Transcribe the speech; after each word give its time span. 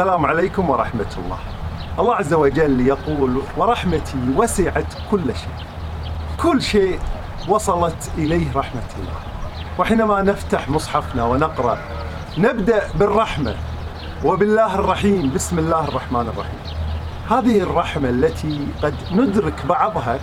السلام 0.00 0.26
عليكم 0.26 0.70
ورحمة 0.70 1.12
الله. 1.18 1.38
الله 1.98 2.14
عز 2.14 2.34
وجل 2.34 2.80
يقول 2.86 3.42
ورحمتي 3.56 4.18
وسعت 4.36 4.94
كل 5.10 5.24
شيء. 5.36 5.56
كل 6.42 6.62
شيء 6.62 6.98
وصلت 7.48 8.10
إليه 8.18 8.56
رحمة 8.56 8.90
الله. 8.98 9.20
وحينما 9.78 10.22
نفتح 10.22 10.68
مصحفنا 10.68 11.24
ونقرأ 11.24 11.78
نبدأ 12.38 12.82
بالرحمة 12.94 13.54
وبالله 14.24 14.74
الرحيم 14.74 15.32
بسم 15.34 15.58
الله 15.58 15.88
الرحمن 15.88 16.26
الرحيم. 16.32 16.60
هذه 17.30 17.60
الرحمة 17.60 18.08
التي 18.08 18.68
قد 18.82 18.94
ندرك 19.12 19.66
بعضها 19.66 20.18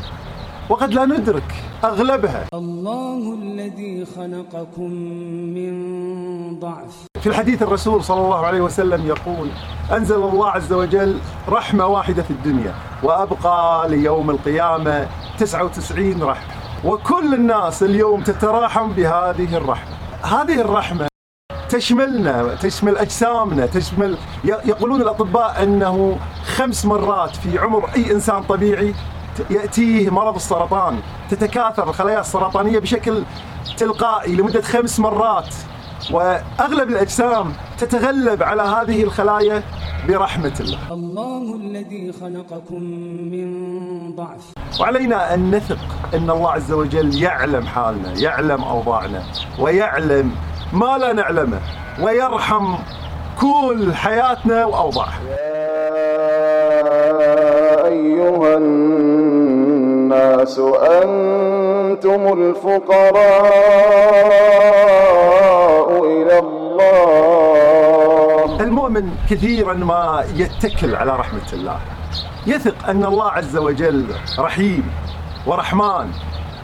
وقد 0.69 0.93
لا 0.93 1.05
ندرك 1.05 1.53
أغلبها. 1.83 2.45
الله 2.53 3.33
الذي 3.41 4.05
خلقكم 4.05 4.91
من 5.53 5.73
في 7.21 7.27
الحديث 7.27 7.63
الرسول 7.63 8.03
صلى 8.03 8.21
الله 8.21 8.45
عليه 8.45 8.61
وسلم 8.61 9.07
يقول 9.07 9.49
أنزل 9.91 10.15
الله 10.15 10.49
عز 10.49 10.73
وجل 10.73 11.19
رحمة 11.49 11.85
واحدة 11.85 12.23
في 12.23 12.31
الدنيا 12.31 12.73
وأبقى 13.03 13.89
ليوم 13.89 14.29
القيامة 14.29 15.07
99 15.39 16.23
رحمة. 16.23 16.53
وكل 16.85 17.33
الناس 17.33 17.83
اليوم 17.83 18.21
تتراحم 18.23 18.91
بهذه 18.91 19.57
الرحمة. 19.57 19.91
هذه 20.23 20.61
الرحمة 20.61 21.07
تشملنا 21.69 22.55
تشمل 22.55 22.97
أجسامنا 22.97 23.65
تشمل 23.65 24.17
يقولون 24.43 25.01
الأطباء 25.01 25.63
أنه 25.63 26.17
خمس 26.55 26.85
مرات 26.85 27.35
في 27.35 27.59
عمر 27.59 27.89
أي 27.95 28.11
إنسان 28.11 28.43
طبيعي 28.43 28.93
يأتيه 29.49 30.09
مرض 30.09 30.35
السرطان 30.35 30.99
تتكاثر 31.29 31.89
الخلايا 31.89 32.19
السرطانية 32.19 32.79
بشكل 32.79 33.23
تلقائي 33.77 34.35
لمدة 34.35 34.61
خمس 34.61 34.99
مرات. 34.99 35.55
وأغلب 36.11 36.89
الأجسام 36.89 37.53
تتغلب 37.77 38.43
على 38.43 38.61
هذه 38.61 39.03
الخلايا 39.03 39.63
برحمة 40.07 40.53
الله. 40.59 40.79
الله 40.91 41.55
الذي 41.55 42.11
خلقكم 42.21 42.83
من 43.31 43.47
ضعف. 44.15 44.53
وعلينا 44.79 45.33
أن 45.33 45.55
نثق 45.55 45.77
أن 46.13 46.29
الله 46.29 46.51
عز 46.51 46.71
وجل 46.71 47.23
يعلم 47.23 47.65
حالنا 47.65 48.19
يعلم 48.19 48.63
أوضاعنا 48.63 49.23
ويعلم 49.59 50.31
ما 50.73 50.97
لا 50.97 51.13
نعلمه 51.13 51.59
ويرحم 52.01 52.75
كل 53.41 53.93
حياتنا 53.93 54.65
وأوضاعها. 54.65 55.19
أيها 57.85 58.57
الناس 58.57 60.59
أنتم 61.03 62.33
الفقراء. 62.33 63.67
المؤمن 68.87 69.15
كثيرا 69.29 69.73
ما 69.73 70.25
يتكل 70.35 70.95
على 70.95 71.11
رحمة 71.11 71.53
الله. 71.53 71.79
يثق 72.47 72.89
أن 72.89 73.05
الله 73.05 73.31
عز 73.31 73.57
وجل 73.57 74.05
رحيم 74.39 74.91
ورحمن 75.45 76.11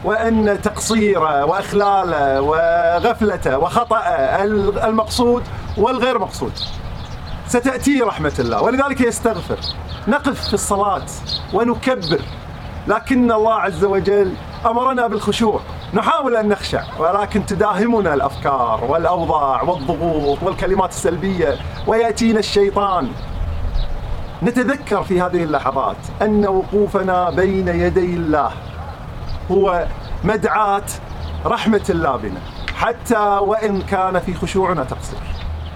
وأن 0.04 0.58
تقصيره 0.62 1.44
وإخلاله 1.44 2.40
وغفلته 2.40 3.58
وخطأه 3.58 4.44
المقصود 4.88 5.42
والغير 5.76 6.18
مقصود. 6.18 6.52
ستأتي 7.46 8.00
رحمة 8.00 8.32
الله. 8.38 8.62
ولذلك 8.62 9.00
يستغفر. 9.00 9.58
نقف 10.08 10.48
في 10.48 10.54
الصلاة 10.54 11.06
ونكبر. 11.52 12.20
لكن 12.88 13.32
الله 13.32 13.54
عز 13.54 13.84
وجل 13.84 14.34
أمرنا 14.66 15.06
بالخشوع. 15.06 15.60
نحاول 15.94 16.36
أن 16.36 16.48
نخشع 16.48 16.82
ولكن 16.98 17.46
تداهمنا 17.46 18.14
الأفكار 18.14 18.84
والأوضاع 18.88 19.62
والضغوط 19.62 20.42
والكلمات 20.42 20.90
السلبية 20.90 21.56
ويأتينا 21.86 22.38
الشيطان. 22.38 23.08
نتذكر 24.42 25.02
في 25.02 25.20
هذه 25.20 25.44
اللحظات 25.44 25.96
أن 26.22 26.46
وقوفنا 26.46 27.30
بين 27.30 27.68
يدي 27.68 28.14
الله 28.14 28.50
هو 29.50 29.86
مدعاة 30.24 30.82
رحمة 31.46 31.84
الله 31.90 32.16
بنا 32.16 32.40
حتى 32.76 33.18
وإن 33.18 33.82
كان 33.82 34.18
في 34.18 34.34
خشوعنا 34.34 34.84
تقصير. 34.84 35.20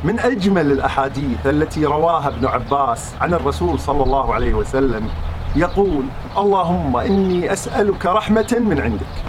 من 0.04 0.20
أجمل 0.20 0.72
الأحاديث 0.72 1.46
التي 1.46 1.84
رواها 1.84 2.28
ابن 2.28 2.46
عباس 2.46 3.14
عن 3.20 3.34
الرسول 3.34 3.80
صلى 3.80 4.02
الله 4.02 4.34
عليه 4.34 4.54
وسلم 4.54 5.08
يقول 5.56 6.04
اللهم 6.36 6.96
إني 6.96 7.52
أسألك 7.52 8.06
رحمة 8.06 8.56
من 8.60 8.80
عندك. 8.80 9.27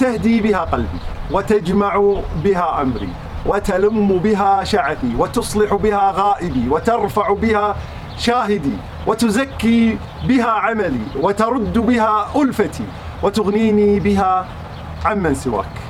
تهدي 0.00 0.40
بها 0.40 0.58
قلبي 0.58 0.98
وتجمع 1.30 2.20
بها 2.44 2.82
أمري 2.82 3.08
وتلم 3.46 4.18
بها 4.18 4.64
شعثي 4.64 5.14
وتصلح 5.18 5.74
بها 5.74 6.12
غائبي 6.16 6.68
وترفع 6.68 7.32
بها 7.32 7.76
شاهدي 8.18 8.76
وتزكي 9.06 9.98
بها 10.28 10.50
عملي 10.50 11.06
وترد 11.16 11.78
بها 11.78 12.26
ألفتي 12.36 12.84
وتغنيني 13.22 14.00
بها 14.00 14.46
عمن 15.04 15.34
سواك. 15.34 15.89